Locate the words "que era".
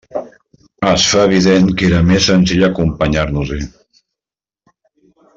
1.81-1.99